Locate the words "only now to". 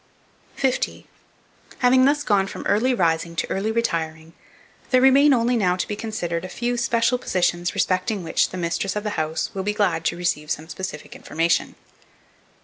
5.31-5.87